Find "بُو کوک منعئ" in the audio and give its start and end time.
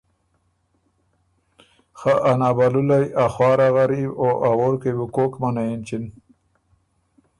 4.97-5.69